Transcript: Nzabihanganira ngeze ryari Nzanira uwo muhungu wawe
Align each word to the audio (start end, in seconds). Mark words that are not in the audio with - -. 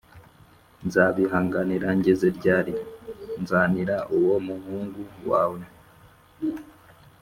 Nzabihanganira 0.85 1.87
ngeze 1.97 2.27
ryari 2.37 2.73
Nzanira 3.41 3.97
uwo 4.17 4.35
muhungu 4.47 5.01
wawe 5.29 5.61